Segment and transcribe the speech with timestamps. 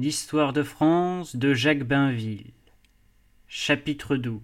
[0.00, 2.52] L'histoire de France de Jacques Bainville.
[3.48, 4.40] Chapitre 12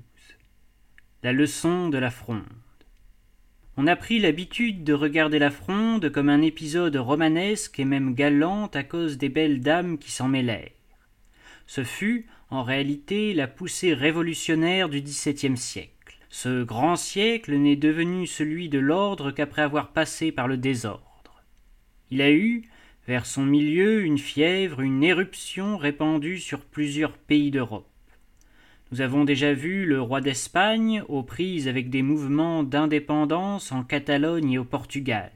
[1.23, 2.43] La leçon de la fronde.
[3.77, 8.67] On a pris l'habitude de regarder la fronde comme un épisode romanesque et même galant
[8.75, 10.73] à cause des belles dames qui s'en mêlèrent.
[11.69, 16.19] Ce fut, en réalité, la poussée révolutionnaire du XVIIe siècle.
[16.31, 21.45] Ce grand siècle n'est devenu celui de l'ordre qu'après avoir passé par le désordre.
[22.11, 22.69] Il a eu,
[23.07, 27.89] vers son milieu, une fièvre, une éruption répandue sur plusieurs pays d'Europe.
[28.91, 34.53] Nous avons déjà vu le roi d'Espagne aux prises avec des mouvements d'indépendance en Catalogne
[34.53, 35.33] et au Portugal.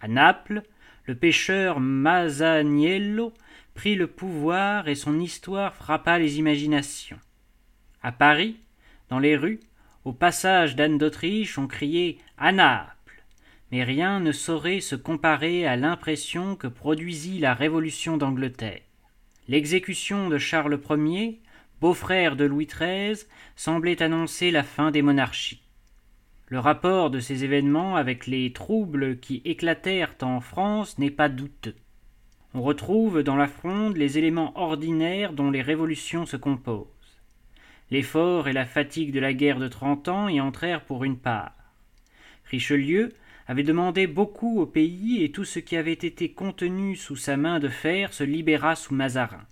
[0.00, 0.62] À Naples,
[1.06, 3.32] le pêcheur Masaniello
[3.74, 7.18] prit le pouvoir et son histoire frappa les imaginations.
[8.02, 8.56] À Paris,
[9.08, 9.60] dans les rues,
[10.04, 12.96] au passage d'Anne d'Autriche, on criait Naples
[13.72, 18.82] mais rien ne saurait se comparer à l'impression que produisit la Révolution d'Angleterre.
[19.48, 21.40] L'exécution de Charles Ier
[21.82, 25.60] beau-frère de Louis XIII, semblait annoncer la fin des monarchies.
[26.46, 31.74] Le rapport de ces événements avec les troubles qui éclatèrent en France n'est pas douteux.
[32.54, 36.86] On retrouve dans la fronde les éléments ordinaires dont les révolutions se composent.
[37.90, 41.52] L'effort et la fatigue de la guerre de trente ans y entrèrent pour une part.
[42.44, 43.12] Richelieu
[43.46, 47.58] avait demandé beaucoup au pays et tout ce qui avait été contenu sous sa main
[47.58, 49.46] de fer se libéra sous Mazarin.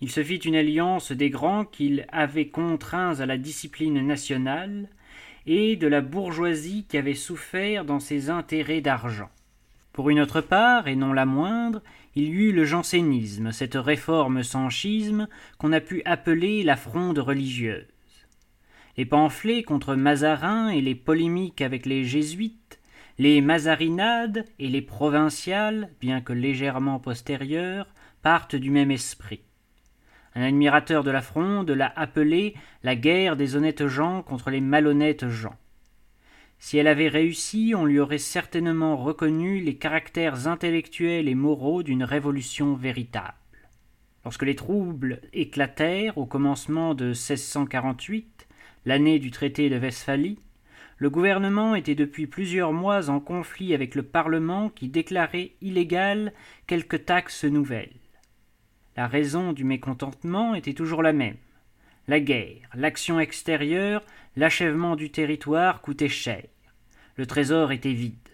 [0.00, 4.88] Il se fit une alliance des grands qu'il avait contraints à la discipline nationale
[5.46, 9.30] et de la bourgeoisie qui avait souffert dans ses intérêts d'argent.
[9.92, 11.80] Pour une autre part, et non la moindre,
[12.16, 15.28] il y eut le jansénisme, cette réforme sans schisme
[15.58, 17.86] qu'on a pu appeler la fronde religieuse.
[18.96, 22.63] Les pamphlets contre Mazarin et les polémiques avec les jésuites,
[23.18, 27.86] les mazarinades et les provinciales, bien que légèrement postérieures,
[28.22, 29.42] partent du même esprit.
[30.34, 35.28] Un admirateur de la fronde l'a appelée la guerre des honnêtes gens contre les malhonnêtes
[35.28, 35.54] gens.
[36.58, 42.04] Si elle avait réussi, on lui aurait certainement reconnu les caractères intellectuels et moraux d'une
[42.04, 43.34] révolution véritable.
[44.24, 48.48] Lorsque les troubles éclatèrent au commencement de 1648,
[48.86, 50.38] l'année du traité de Westphalie,
[51.04, 56.32] le gouvernement était depuis plusieurs mois en conflit avec le Parlement qui déclarait illégales
[56.66, 58.00] quelques taxes nouvelles.
[58.96, 61.36] La raison du mécontentement était toujours la même.
[62.08, 64.02] La guerre, l'action extérieure,
[64.34, 66.44] l'achèvement du territoire coûtaient cher.
[67.16, 68.30] Le trésor était vide.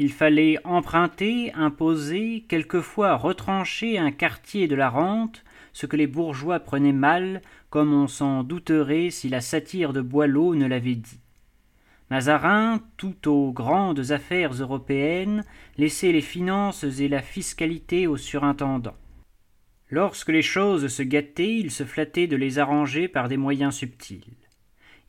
[0.00, 6.58] Il fallait emprunter, imposer, quelquefois retrancher un quartier de la rente, ce que les bourgeois
[6.58, 11.20] prenaient mal, comme on s'en douterait si la satire de Boileau ne l'avait dit.
[12.10, 15.44] Mazarin, tout aux grandes affaires européennes,
[15.78, 18.96] laissait les finances et la fiscalité au surintendant.
[19.90, 24.36] Lorsque les choses se gâtaient, il se flattait de les arranger par des moyens subtils.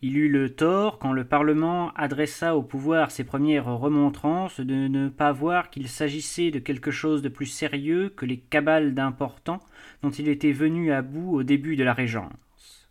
[0.02, 5.10] Il eut le tort, quand le Parlement adressa au pouvoir ses premières remontrances, de ne
[5.10, 9.62] pas voir qu'il s'agissait de quelque chose de plus sérieux que les cabales d'importants
[10.04, 12.90] dont il était venu à bout au début de la Régence.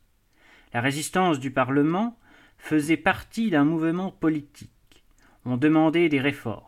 [0.72, 2.18] La résistance du Parlement
[2.64, 4.70] faisait partie d'un mouvement politique.
[5.44, 6.64] On demandait des réformes.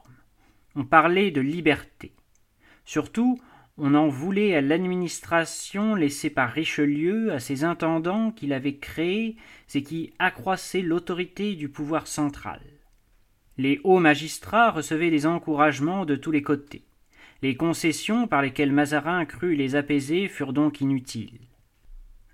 [0.74, 2.12] On parlait de liberté.
[2.84, 3.40] Surtout,
[3.78, 9.36] on en voulait à l'administration laissée par Richelieu, à ses intendants qu'il avait créés
[9.74, 12.60] et qui accroissaient l'autorité du pouvoir central.
[13.56, 16.84] Les hauts magistrats recevaient des encouragements de tous les côtés.
[17.40, 21.40] Les concessions par lesquelles Mazarin crut les apaiser furent donc inutiles.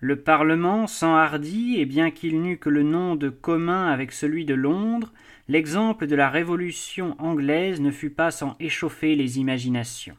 [0.05, 4.53] Le Parlement s'enhardit, et bien qu'il n'eût que le nom de commun avec celui de
[4.53, 5.13] Londres,
[5.47, 10.17] l'exemple de la Révolution anglaise ne fut pas sans échauffer les imaginations.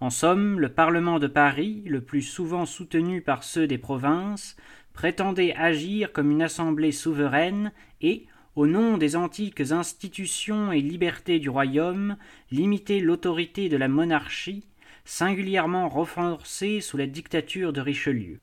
[0.00, 4.56] En somme, le Parlement de Paris, le plus souvent soutenu par ceux des provinces,
[4.94, 8.24] prétendait agir comme une assemblée souveraine et,
[8.56, 12.16] au nom des antiques institutions et libertés du royaume,
[12.50, 14.64] limiter l'autorité de la monarchie,
[15.04, 18.40] singulièrement renforcée sous la dictature de Richelieu.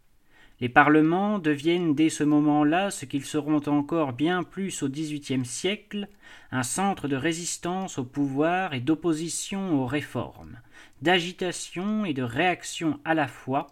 [0.59, 6.07] Les parlements deviennent dès ce moment-là ce qu'ils seront encore bien plus au XVIIIe siècle,
[6.51, 10.59] un centre de résistance au pouvoir et d'opposition aux réformes,
[11.04, 13.68] d'agitation et de réaction à la fois,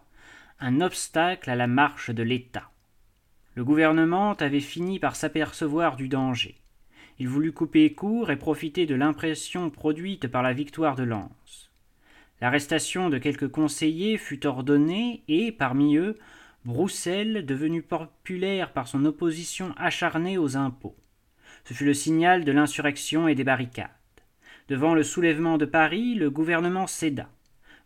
[0.60, 2.70] un obstacle à la marche de l'État.
[3.56, 6.56] Le gouvernement avait fini par s'apercevoir du danger.
[7.18, 11.72] Il voulut couper court et profiter de l'impression produite par la victoire de Lens.
[12.42, 16.18] L'arrestation de quelques conseillers fut ordonnée et, parmi eux,
[16.66, 20.96] Broussel, devenu populaire par son opposition acharnée aux impôts.
[21.64, 23.90] Ce fut le signal de l'insurrection et des barricades.
[24.68, 27.30] Devant le soulèvement de Paris, le gouvernement céda.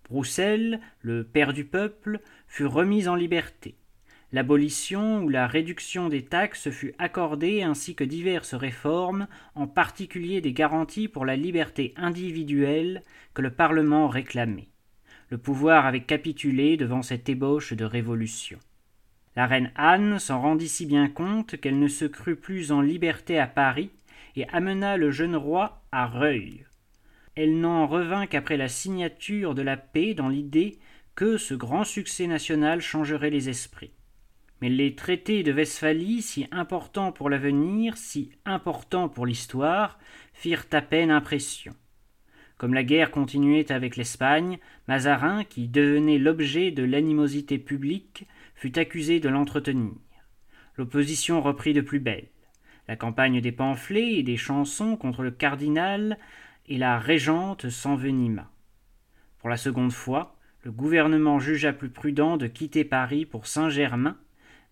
[0.06, 3.76] Broussel, le père du peuple, fut remis en liberté.
[4.31, 10.54] L'abolition ou la réduction des taxes fut accordée ainsi que diverses réformes, en particulier des
[10.54, 13.04] garanties pour la liberté individuelle
[13.34, 14.70] que le Parlement réclamait.
[15.28, 18.58] Le pouvoir avait capitulé devant cette ébauche de révolution.
[19.36, 23.40] La reine Anne s'en rendit si bien compte qu'elle ne se crut plus en liberté
[23.40, 23.92] à Paris
[24.36, 26.66] et amena le jeune roi à Reuil.
[27.36, 30.80] Elle n'en revint qu'après la signature de la paix dans l'idée
[31.16, 33.92] que ce grand succès national changerait les esprits.
[34.62, 40.00] Mais les traités de Westphalie, si importants pour l'avenir, si importants pour l'histoire,
[40.34, 41.74] firent à peine impression.
[42.58, 44.60] Comme la guerre continuait avec l'Espagne,
[44.90, 48.28] Mazarin, qui devenait l'objet de l'animosité publique,
[48.60, 49.94] fut accusé de l'entretenir.
[50.76, 52.28] L'opposition reprit de plus belle.
[52.90, 56.18] La campagne des pamphlets et des chansons contre le cardinal
[56.68, 58.52] et la régente s'envenima.
[59.38, 64.18] Pour la seconde fois, le gouvernement jugea plus prudent de quitter Paris pour Saint-Germain,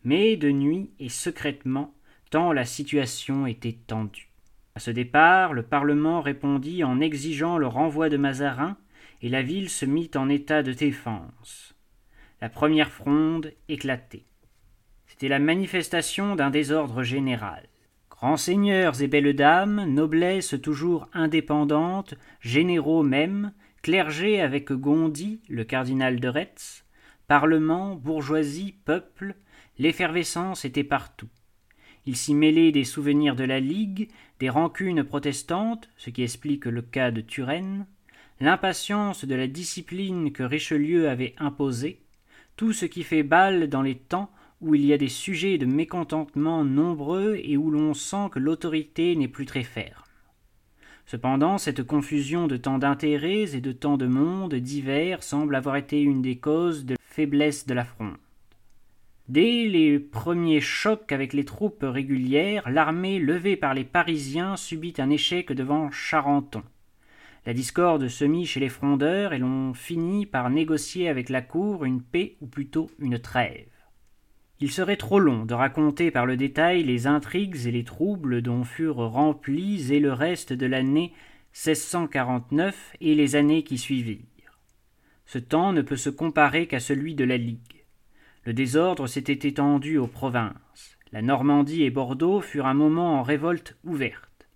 [0.03, 1.95] mais de nuit et secrètement,
[2.29, 4.27] tant la situation était tendue.
[4.75, 8.75] À ce départ, le Parlement répondit en exigeant le renvoi de Mazarin,
[9.21, 11.76] et la ville se mit en état de défense.
[12.39, 14.25] La première fronde éclatait.
[15.07, 17.67] C'était la manifestation d'un désordre général.
[18.11, 26.19] Grands seigneurs et belles dames, noblesse toujours indépendante, généraux même, clergé avec Gondi, le cardinal
[26.19, 26.85] de Retz,
[27.27, 29.35] parlement, bourgeoisie, peuple,
[29.79, 31.29] l'effervescence était partout.
[32.05, 36.81] Il s'y mêlait des souvenirs de la Ligue, des rancunes protestantes, ce qui explique le
[36.81, 37.85] cas de Turenne,
[38.39, 42.01] l'impatience de la discipline que Richelieu avait imposée,
[42.57, 44.31] tout ce qui fait bal dans les temps
[44.61, 49.15] où il y a des sujets de mécontentement nombreux et où l'on sent que l'autorité
[49.15, 50.03] n'est plus très ferme.
[51.05, 56.01] Cependant, cette confusion de tant d'intérêts et de tant de mondes divers semble avoir été
[56.01, 58.17] une des causes de faiblesse de la fronde.
[59.29, 65.09] Dès les premiers chocs avec les troupes régulières, l'armée levée par les Parisiens subit un
[65.09, 66.63] échec devant Charenton.
[67.47, 71.85] La discorde se mit chez les frondeurs et l'on finit par négocier avec la cour
[71.85, 73.69] une paix ou plutôt une trêve.
[74.59, 78.65] Il serait trop long de raconter par le détail les intrigues et les troubles dont
[78.65, 81.13] furent remplis et le reste de l'année
[81.53, 84.59] 1649 et les années qui suivirent.
[85.25, 87.85] Ce temps ne peut se comparer qu'à celui de la Ligue.
[88.43, 90.97] Le désordre s'était étendu aux provinces.
[91.13, 94.49] La Normandie et Bordeaux furent un moment en révolte ouverte.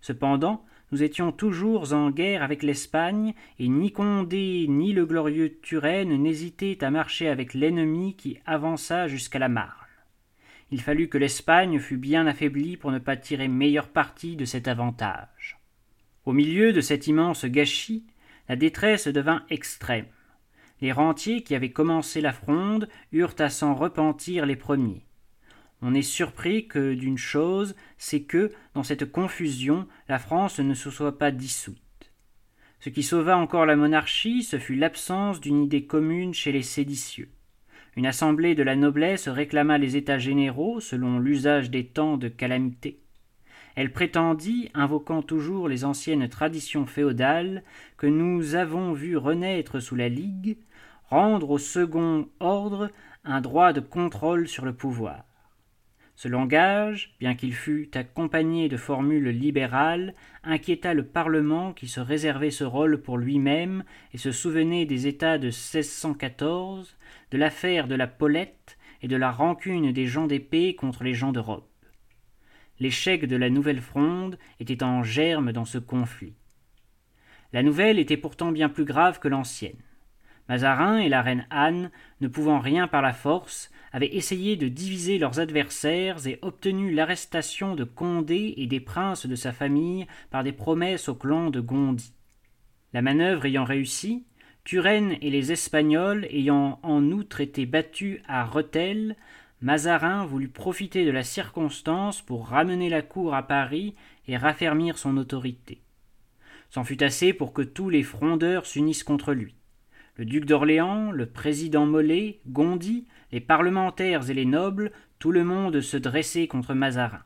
[0.00, 6.22] Cependant, nous étions toujours en guerre avec l'Espagne, et ni Condé ni le glorieux Turenne
[6.22, 9.72] n'hésitaient à marcher avec l'ennemi qui avança jusqu'à la Marne.
[10.70, 14.68] Il fallut que l'Espagne fût bien affaiblie pour ne pas tirer meilleur parti de cet
[14.68, 15.58] avantage.
[16.24, 18.04] Au milieu de cet immense gâchis,
[18.48, 20.06] la détresse devint extrême.
[20.80, 25.05] Les rentiers qui avaient commencé la fronde eurent à s'en repentir les premiers.
[25.82, 30.90] On est surpris que d'une chose, c'est que, dans cette confusion, la France ne se
[30.90, 31.76] soit pas dissoute.
[32.80, 37.28] Ce qui sauva encore la monarchie, ce fut l'absence d'une idée commune chez les séditieux.
[37.96, 43.00] Une assemblée de la noblesse réclama les États généraux selon l'usage des temps de calamité.
[43.74, 47.62] Elle prétendit, invoquant toujours les anciennes traditions féodales
[47.98, 50.56] que nous avons vu renaître sous la Ligue,
[51.10, 52.90] rendre au second ordre
[53.24, 55.25] un droit de contrôle sur le pouvoir.
[56.16, 62.50] Ce langage, bien qu'il fût accompagné de formules libérales, inquiéta le Parlement qui se réservait
[62.50, 66.96] ce rôle pour lui-même et se souvenait des États de 1614,
[67.32, 71.32] de l'affaire de la Paulette et de la rancune des gens d'épée contre les gens
[71.32, 71.70] d'Europe.
[72.80, 76.34] L'échec de la Nouvelle Fronde était en germe dans ce conflit.
[77.52, 79.76] La nouvelle était pourtant bien plus grave que l'ancienne.
[80.48, 85.18] Mazarin et la reine Anne, ne pouvant rien par la force, avaient essayé de diviser
[85.18, 90.52] leurs adversaires et obtenu l'arrestation de Condé et des princes de sa famille par des
[90.52, 92.12] promesses au clan de Gondi.
[92.92, 94.24] La manœuvre ayant réussi,
[94.64, 99.16] Turenne et les Espagnols ayant en outre été battus à Rethel,
[99.62, 103.94] Mazarin voulut profiter de la circonstance pour ramener la cour à Paris
[104.28, 105.80] et raffermir son autorité.
[106.70, 109.54] C'en fut assez pour que tous les frondeurs s'unissent contre lui
[110.16, 115.80] le duc d'Orléans, le président Mollet, Gondi, les parlementaires et les nobles, tout le monde
[115.80, 117.22] se dressait contre Mazarin.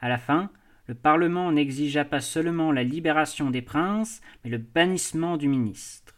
[0.00, 0.50] À la fin,
[0.86, 6.14] le Parlement n'exigea pas seulement la libération des princes, mais le bannissement du ministre.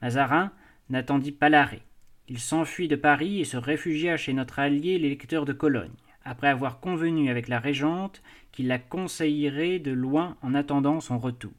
[0.00, 0.52] Mazarin
[0.88, 1.82] n'attendit pas l'arrêt.
[2.28, 5.92] Il s'enfuit de Paris et se réfugia chez notre allié l'électeur de Cologne,
[6.24, 8.22] après avoir convenu avec la régente
[8.52, 11.52] qu'il la conseillerait de loin en attendant son retour.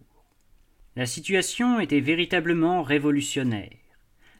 [0.97, 3.77] La situation était véritablement révolutionnaire.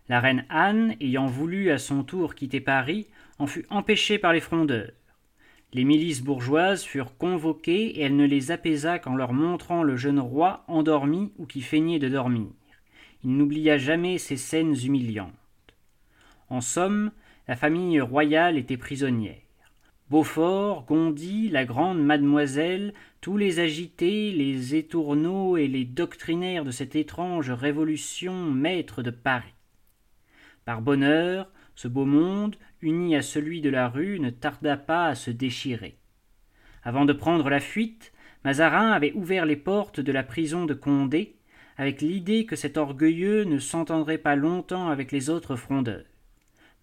[0.10, 3.08] La reine Anne, ayant voulu à son tour quitter Paris,
[3.40, 4.92] en fut empêchée par les frondeurs.
[5.72, 10.20] Les milices bourgeoises furent convoquées et elle ne les apaisa qu'en leur montrant le jeune
[10.20, 12.50] roi endormi ou qui feignait de dormir.
[13.24, 15.32] Il n'oublia jamais ces scènes humiliantes.
[16.50, 17.12] En somme,
[17.48, 19.40] la famille royale était prisonnière.
[20.12, 26.98] Beaufort, Gondy, la grande mademoiselle, tous les agités, les étourneaux et les doctrinaires de cette
[26.98, 29.54] étrange révolution maître de Paris.
[30.66, 35.16] Par bonheur, ce beau monde, uni à celui de la rue, ne tarda pas à
[35.16, 35.96] se déchirer.
[36.84, 38.12] Avant de prendre la fuite,
[38.44, 41.38] Mazarin avait ouvert les portes de la prison de Condé,
[41.78, 46.04] avec l'idée que cet orgueilleux ne s'entendrait pas longtemps avec les autres frondeurs.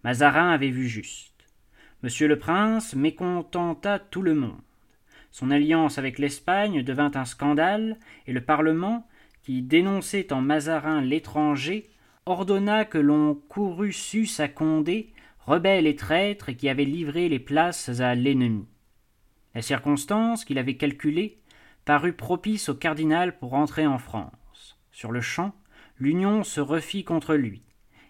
[0.03, 1.28] Mazarin avait vu juste.
[2.01, 4.61] Monsieur le prince mécontenta tout le monde.
[5.31, 9.05] Son alliance avec l'Espagne devint un scandale, et le Parlement,
[9.41, 11.89] qui dénonçait en Mazarin l'étranger,
[12.25, 15.11] ordonna que l'on courût sus à Condé,
[15.45, 18.65] rebelle et traître, qui avait livré les places à l'ennemi.
[19.53, 21.41] La circonstance qu'il avait calculée
[21.83, 24.79] parut propice au cardinal pour entrer en France.
[24.93, 25.53] Sur le champ,
[25.97, 27.61] l'union se refit contre lui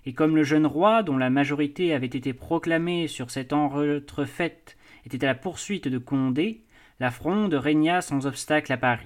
[0.10, 4.75] et comme le jeune roi, dont la majorité avait été proclamée sur cette entrefaite,
[5.06, 6.66] était à la poursuite de Condé,
[7.00, 9.06] la fronde régna sans obstacle à Paris.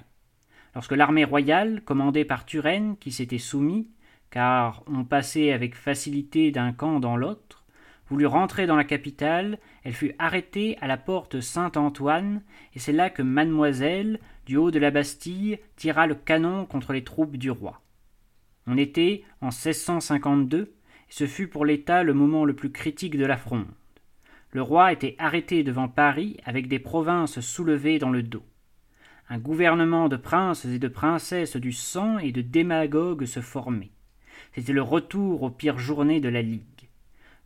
[0.74, 3.90] Lorsque l'armée royale, commandée par Turenne, qui s'était soumis,
[4.30, 7.66] car on passait avec facilité d'un camp dans l'autre,
[8.08, 12.40] voulut rentrer dans la capitale, elle fut arrêtée à la porte Saint-Antoine,
[12.72, 17.04] et c'est là que mademoiselle, du haut de la Bastille, tira le canon contre les
[17.04, 17.82] troupes du roi.
[18.66, 20.72] On était en 1652,
[21.08, 23.66] ce fut pour l'État le moment le plus critique de la fronde.
[24.50, 28.44] Le roi était arrêté devant Paris avec des provinces soulevées dans le dos.
[29.28, 33.90] Un gouvernement de princes et de princesses du sang et de démagogues se formait.
[34.54, 36.62] C'était le retour aux pires journées de la Ligue.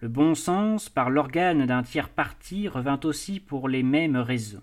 [0.00, 4.62] Le bon sens, par l'organe d'un tiers parti, revint aussi pour les mêmes raisons.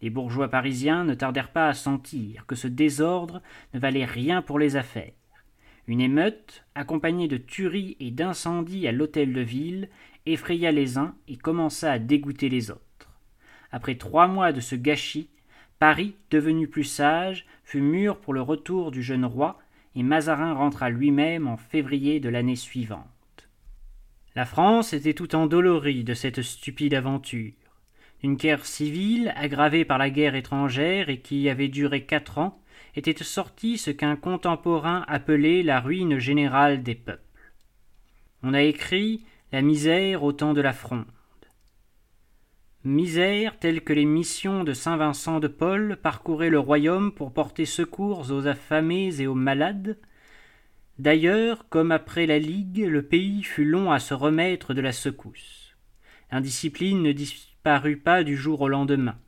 [0.00, 3.42] Les bourgeois parisiens ne tardèrent pas à sentir que ce désordre
[3.74, 5.12] ne valait rien pour les affaires.
[5.88, 9.88] Une émeute, accompagnée de tueries et d'incendies à l'hôtel de ville,
[10.26, 12.82] effraya les uns et commença à dégoûter les autres.
[13.72, 15.30] Après trois mois de ce gâchis,
[15.78, 19.58] Paris, devenu plus sage, fut mûr pour le retour du jeune roi,
[19.94, 23.48] et Mazarin rentra lui-même en février de l'année suivante.
[24.34, 27.54] La France était tout endolorie de cette stupide aventure.
[28.22, 32.60] Une guerre civile, aggravée par la guerre étrangère et qui avait duré quatre ans,
[32.98, 37.22] était sorti ce qu'un contemporain appelait la ruine générale des peuples.
[38.42, 41.06] On a écrit la misère au temps de la fronde.
[42.84, 47.66] Misère telle que les missions de saint Vincent de Paul parcouraient le royaume pour porter
[47.66, 49.98] secours aux affamés et aux malades.
[50.98, 55.76] D'ailleurs, comme après la Ligue, le pays fut long à se remettre de la secousse.
[56.30, 59.18] L'indiscipline ne disparut pas du jour au lendemain.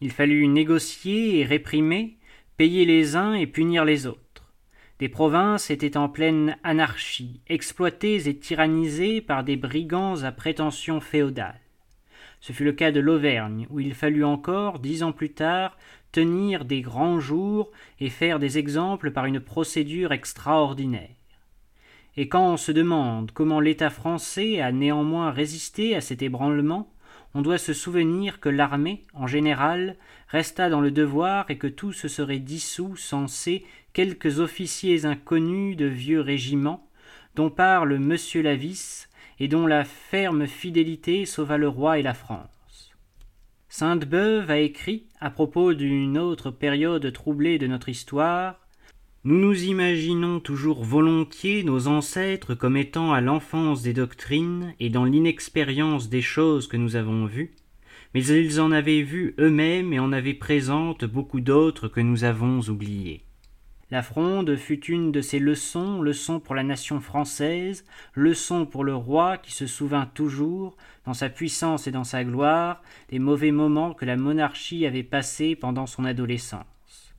[0.00, 2.18] Il fallut négocier et réprimer,
[2.56, 4.52] payer les uns et punir les autres.
[4.98, 11.60] Des provinces étaient en pleine anarchie, exploitées et tyrannisées par des brigands à prétentions féodales.
[12.40, 15.76] Ce fut le cas de l'Auvergne, où il fallut encore, dix ans plus tard,
[16.12, 21.16] tenir des grands jours et faire des exemples par une procédure extraordinaire.
[22.16, 26.91] Et quand on se demande comment l'État français a néanmoins résisté à cet ébranlement,
[27.34, 29.96] on doit se souvenir que l'armée, en général,
[30.28, 35.76] resta dans le devoir et que tout se serait dissous sans ces quelques officiers inconnus
[35.76, 36.88] de vieux régiments,
[37.34, 39.08] dont parle Monsieur Lavis,
[39.38, 42.92] et dont la ferme fidélité sauva le roi et la France.
[43.68, 48.61] Sainte-Beuve a écrit, à propos d'une autre période troublée de notre histoire,
[49.24, 55.04] nous nous imaginons toujours volontiers nos ancêtres comme étant à l'enfance des doctrines et dans
[55.04, 57.52] l'inexpérience des choses que nous avons vues,
[58.14, 62.62] mais ils en avaient vu eux-mêmes et en avaient présentes beaucoup d'autres que nous avons
[62.68, 63.22] oubliées.
[63.92, 68.96] La fronde fut une de ces leçons, leçon pour la nation française, leçon pour le
[68.96, 70.76] roi qui se souvint toujours,
[71.06, 75.54] dans sa puissance et dans sa gloire, des mauvais moments que la monarchie avait passés
[75.54, 77.14] pendant son adolescence.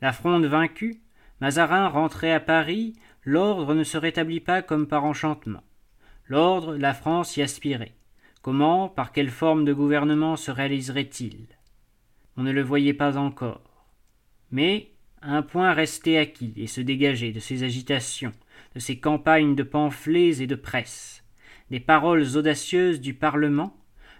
[0.00, 1.02] La fronde vaincue,
[1.40, 5.62] Mazarin rentrait à Paris, l'ordre ne se rétablit pas comme par enchantement.
[6.28, 7.94] L'ordre, la France y aspirait.
[8.42, 11.46] Comment, par quelle forme de gouvernement se réaliserait-il?
[12.36, 13.86] On ne le voyait pas encore.
[14.50, 18.32] Mais un point restait acquis et se dégageait de ces agitations,
[18.74, 21.24] de ces campagnes de pamphlets et de presse,
[21.70, 23.76] des paroles audacieuses du Parlement.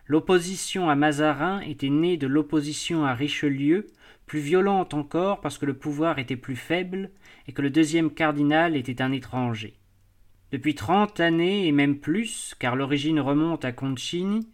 [0.07, 3.87] L'opposition à Mazarin était née de l'opposition à Richelieu,
[4.27, 7.11] plus violente encore parce que le pouvoir était plus faible
[7.47, 9.75] et que le deuxième cardinal était un étranger.
[10.53, 14.49] Depuis trente années et même plus, car l'origine remonte à Concini,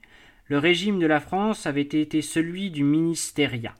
[0.46, 3.76] le régime de la France avait été celui du ministériat,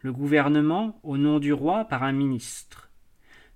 [0.00, 2.90] le gouvernement au nom du roi par un ministre.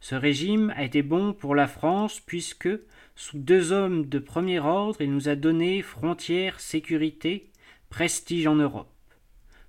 [0.01, 2.69] Ce régime a été bon pour la France puisque,
[3.17, 7.51] sous deux hommes de premier ordre, il nous a donné frontières, sécurité,
[7.89, 8.94] prestige en Europe.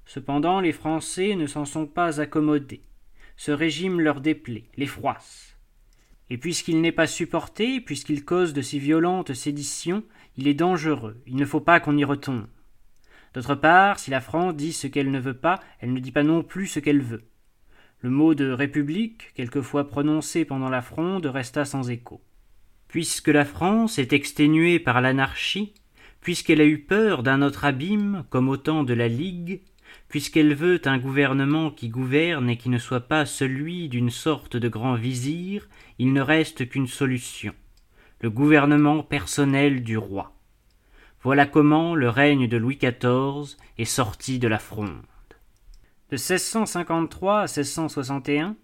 [0.05, 2.83] Cependant, les Français ne s'en sont pas accommodés.
[3.37, 5.57] Ce régime leur déplaît, les froisse.
[6.29, 10.03] Et puisqu'il n'est pas supporté, puisqu'il cause de si violentes séditions,
[10.37, 12.47] il est dangereux, il ne faut pas qu'on y retombe.
[13.33, 16.23] D'autre part, si la France dit ce qu'elle ne veut pas, elle ne dit pas
[16.23, 17.25] non plus ce qu'elle veut.
[17.99, 22.21] Le mot de République, quelquefois prononcé pendant la Fronde, resta sans écho.
[22.87, 25.73] Puisque la France est exténuée par l'anarchie,
[26.21, 29.61] puisqu'elle a eu peur d'un autre abîme, comme au temps de la Ligue,
[30.07, 34.69] puisqu'elle veut un gouvernement qui gouverne et qui ne soit pas celui d'une sorte de
[34.69, 35.67] grand vizir,
[35.99, 37.53] il ne reste qu'une solution
[38.21, 40.33] le gouvernement personnel du roi.
[41.21, 45.03] Voilà comment le règne de Louis XIV est sorti de la fronde.
[46.09, 48.55] De 1653 à 1661,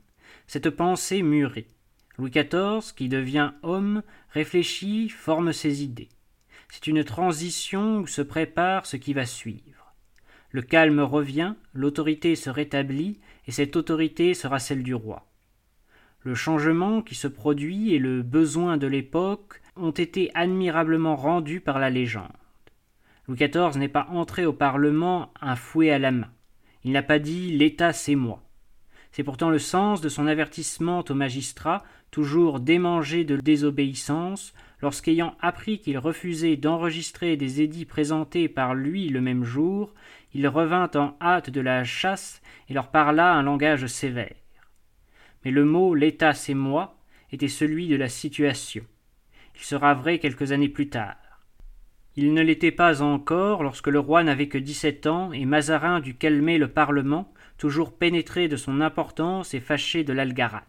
[0.47, 1.67] cette pensée mûrit.
[2.17, 6.09] Louis XIV, qui devient homme, réfléchit, forme ses idées.
[6.69, 9.70] C'est une transition où se prépare ce qui va suivre.
[10.51, 15.25] Le calme revient, l'autorité se rétablit, et cette autorité sera celle du roi.
[16.23, 21.79] Le changement qui se produit et le besoin de l'époque ont été admirablement rendus par
[21.79, 22.31] la légende.
[23.27, 26.29] Louis XIV n'est pas entré au Parlement un fouet à la main.
[26.83, 28.43] Il n'a pas dit L'État c'est moi.
[29.11, 35.79] C'est pourtant le sens de son avertissement aux magistrats, toujours démangés de désobéissance, lorsqu'ayant appris
[35.79, 39.93] qu'il refusait d'enregistrer des édits présentés par lui le même jour,
[40.33, 44.35] il revint en hâte de la chasse et leur parla un langage sévère.
[45.43, 46.97] Mais le mot l'État c'est moi
[47.31, 48.83] était celui de la situation.
[49.55, 51.15] Il sera vrai quelques années plus tard.
[52.17, 56.15] Il ne l'était pas encore lorsque le roi n'avait que dix-sept ans et Mazarin dut
[56.15, 60.63] calmer le Parlement, toujours pénétré de son importance et fâché de l'algarade.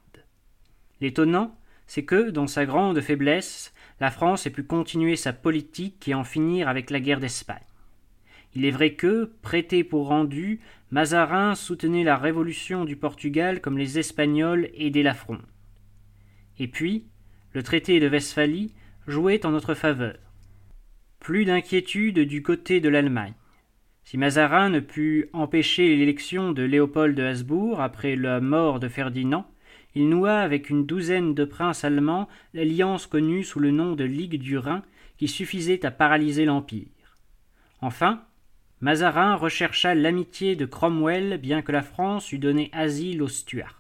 [1.02, 6.14] L'étonnant, c'est que, dans sa grande faiblesse, la France ait pu continuer sa politique et
[6.14, 7.66] en finir avec la guerre d'Espagne.
[8.54, 10.60] Il est vrai que, prêté pour rendu,
[10.92, 15.42] Mazarin soutenait la révolution du Portugal comme les Espagnols aidaient la Fronde.
[16.60, 17.08] Et puis,
[17.52, 18.72] le traité de Westphalie
[19.08, 20.18] jouait en notre faveur.
[21.18, 23.34] Plus d'inquiétude du côté de l'Allemagne.
[24.04, 29.51] Si Mazarin ne put empêcher l'élection de Léopold de Habsbourg après la mort de Ferdinand,
[29.94, 34.38] il noua avec une douzaine de princes allemands l'alliance connue sous le nom de Ligue
[34.38, 34.82] du Rhin
[35.18, 37.18] qui suffisait à paralyser l'Empire.
[37.80, 38.22] Enfin,
[38.80, 43.78] Mazarin rechercha l'amitié de Cromwell bien que la France eût donné asile aux Stuarts.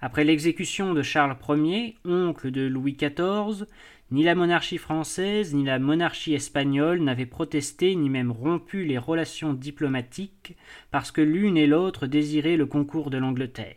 [0.00, 3.66] Après l'exécution de Charles Ier, oncle de Louis XIV,
[4.12, 9.52] ni la monarchie française ni la monarchie espagnole n'avaient protesté ni même rompu les relations
[9.52, 10.56] diplomatiques
[10.92, 13.74] parce que l'une et l'autre désiraient le concours de l'Angleterre.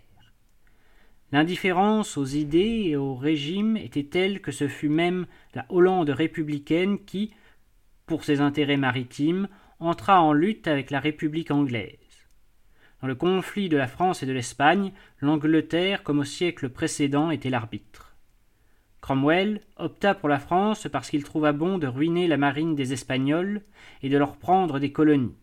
[1.31, 6.97] L'indifférence aux idées et au régime était telle que ce fut même la Hollande républicaine
[7.05, 7.33] qui,
[8.07, 9.47] pour ses intérêts maritimes,
[9.79, 11.97] entra en lutte avec la République anglaise.
[13.01, 17.51] Dans le conflit de la France et de l'Espagne, l'Angleterre, comme au siècle précédent, était
[17.51, 18.15] l'arbitre.
[18.99, 23.61] Cromwell opta pour la France parce qu'il trouva bon de ruiner la marine des Espagnols
[24.01, 25.37] et de leur prendre des colonies.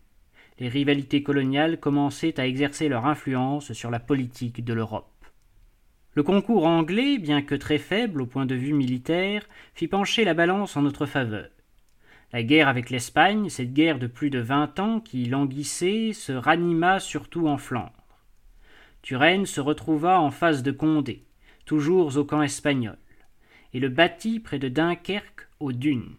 [0.59, 5.16] Les rivalités coloniales commençaient à exercer leur influence sur la politique de l'Europe.
[6.17, 10.33] Le concours anglais, bien que très faible au point de vue militaire, fit pencher la
[10.33, 11.47] balance en notre faveur.
[12.33, 16.99] La guerre avec l'Espagne, cette guerre de plus de vingt ans qui languissait, se ranima
[16.99, 17.91] surtout en Flandre.
[19.03, 21.23] Turenne se retrouva en face de Condé,
[21.65, 22.97] toujours au camp espagnol,
[23.75, 26.15] et le bâtit près de Dunkerque aux dunes.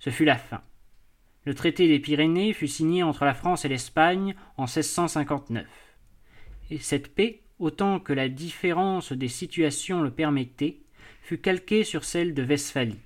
[0.00, 0.62] Ce fut la fin.
[1.44, 5.66] Le traité des Pyrénées fut signé entre la France et l'Espagne en 1659.
[6.72, 10.80] Et cette paix, autant que la différence des situations le permettait,
[11.22, 13.00] fut calquée sur celle de Westphalie.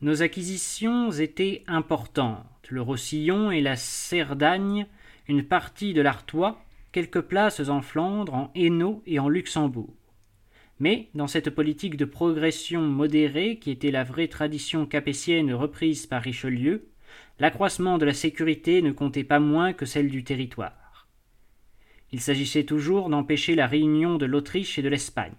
[0.00, 4.86] Nos acquisitions étaient importantes, le Rossillon et la Cerdagne,
[5.28, 9.94] une partie de l'Artois, quelques places en Flandre, en Hainaut et en Luxembourg.
[10.78, 16.22] Mais, dans cette politique de progression modérée qui était la vraie tradition capétienne reprise par
[16.22, 16.88] Richelieu,
[17.40, 20.83] l'accroissement de la sécurité ne comptait pas moins que celle du territoire.
[22.14, 25.34] Il s'agissait toujours d'empêcher la réunion de l'Autriche et de l'Espagne.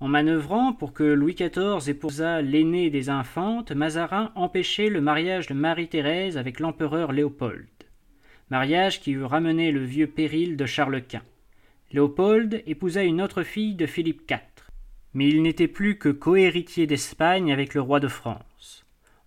[0.00, 5.54] En manœuvrant pour que Louis XIV épousât l'aînée des infantes, Mazarin empêchait le mariage de
[5.54, 7.68] Marie-Thérèse avec l'empereur Léopold,
[8.50, 11.22] mariage qui eût ramené le vieux péril de Charles Quint.
[11.92, 14.40] Léopold épousa une autre fille de Philippe IV,
[15.14, 18.42] mais il n'était plus que cohéritier d'Espagne avec le roi de France.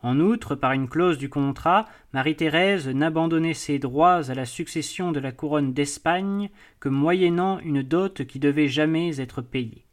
[0.04, 5.22] En outre, par une clause du contrat, Marie-Thérèse n'abandonnait ses droits à la succession de
[5.22, 6.50] la couronne d'Espagne
[6.82, 9.86] que moyennant une dot qui devait jamais être payée.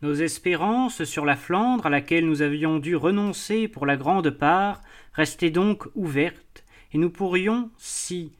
[0.00, 4.80] Nos espérances sur la Flandre, à laquelle nous avions dû renoncer pour la grande part,
[5.12, 8.32] restaient donc ouvertes, et nous pourrions, si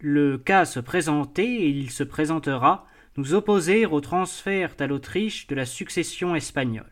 [0.00, 2.86] le cas se présentait, et il se présentera,
[3.18, 6.90] nous opposer au transfert à l'Autriche de la succession espagnole.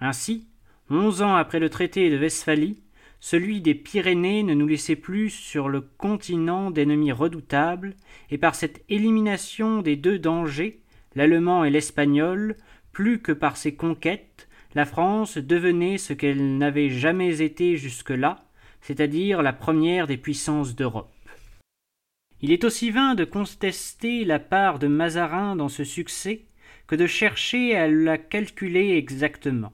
[0.00, 0.48] Ainsi,
[0.94, 2.82] onze ans après le traité de Westphalie,
[3.20, 7.94] celui des Pyrénées ne nous laissait plus sur le continent d'ennemis redoutables,
[8.30, 10.80] et par cette élimination des deux dangers,
[11.14, 12.56] l'allemand et l'espagnol,
[12.90, 18.44] plus que par ses conquêtes, la France devenait ce qu'elle n'avait jamais été jusque-là,
[18.80, 21.12] c'est-à-dire la première des puissances d'Europe.
[22.40, 26.42] Il est aussi vain de contester la part de Mazarin dans ce succès
[26.88, 29.72] que de chercher à la calculer exactement.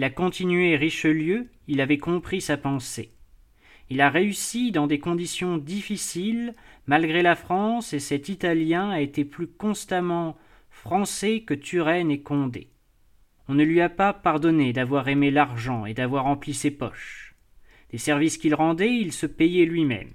[0.00, 3.10] Il a continué Richelieu, il avait compris sa pensée.
[3.90, 6.54] Il a réussi dans des conditions difficiles,
[6.86, 10.38] malgré la France, et cet Italien a été plus constamment
[10.70, 12.70] français que Turenne et Condé.
[13.46, 17.34] On ne lui a pas pardonné d'avoir aimé l'argent et d'avoir rempli ses poches.
[17.90, 20.14] Des services qu'il rendait, il se payait lui-même.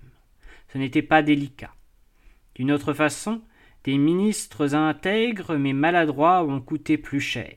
[0.73, 1.75] Ce n'était pas délicat.
[2.55, 3.43] D'une autre façon,
[3.83, 7.53] des ministres intègres mais maladroits ont coûté plus cher.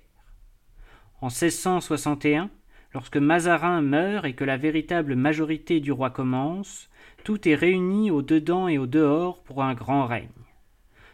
[1.21, 2.49] En 1661,
[2.95, 6.89] lorsque Mazarin meurt et que la véritable majorité du roi commence,
[7.25, 10.29] tout est réuni au dedans et au dehors pour un grand règne.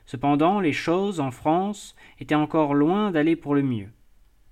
[0.05, 3.89] Cependant, les choses, en France, étaient encore loin d'aller pour le mieux.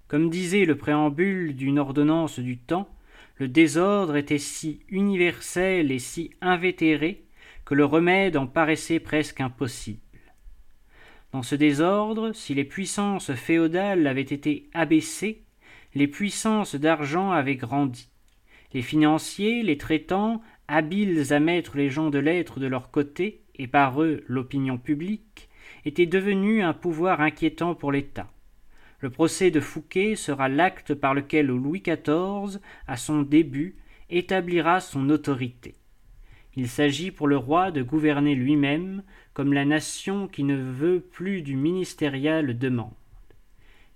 [0.08, 2.88] Comme disait le préambule d'une ordonnance du temps,
[3.36, 7.26] le désordre était si universel et si invétéré
[7.64, 10.00] que le remède en paraissait presque impossible.
[11.32, 15.42] Dans ce désordre, si les puissances féodales avaient été abaissées,
[15.94, 18.10] les puissances d'argent avaient grandi.
[18.74, 23.66] Les financiers, les traitants, habiles à mettre les gens de lettres de leur côté, et
[23.66, 25.48] par eux l'opinion publique,
[25.86, 28.30] était devenu un pouvoir inquiétant pour l'État.
[29.00, 33.76] Le procès de Fouquet sera l'acte par lequel Louis XIV, à son début,
[34.10, 35.74] établira son autorité.
[36.54, 41.42] Il s'agit pour le roi de gouverner lui-même, comme la nation qui ne veut plus
[41.42, 42.92] du ministériel demande.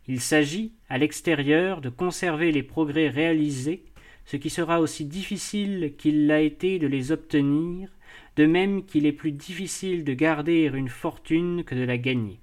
[0.09, 3.85] Il s'agit, à l'extérieur, de conserver les progrès réalisés,
[4.25, 7.91] ce qui sera aussi difficile qu'il l'a été de les obtenir,
[8.37, 12.41] de même qu'il est plus difficile de garder une fortune que de la gagner.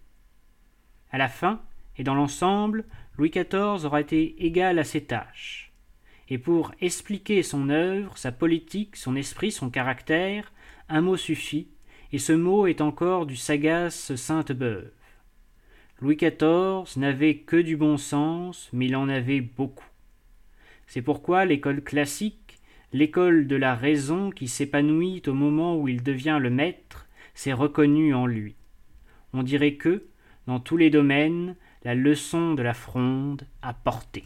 [1.12, 1.62] À la fin,
[1.98, 2.86] et dans l'ensemble,
[3.18, 5.73] Louis XIV aura été égal à ses tâches.
[6.30, 10.52] Et pour expliquer son œuvre, sa politique, son esprit, son caractère,
[10.90, 11.68] un mot suffit,
[12.12, 14.92] et ce mot est encore du sagace Sainte-Beuve.
[16.02, 19.88] Louis XIV n'avait que du bon sens, mais il en avait beaucoup.
[20.88, 22.44] C'est pourquoi l'école classique
[22.94, 28.14] l'école de la raison qui s'épanouit au moment où il devient le maître s'est reconnue
[28.14, 28.56] en lui.
[29.34, 30.06] On dirait que,
[30.46, 34.26] dans tous les domaines, la leçon de la fronde a porté.